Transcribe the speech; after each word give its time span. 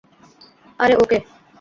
আরে 0.79 0.93
ও 0.95 1.03
কে? 1.09 1.17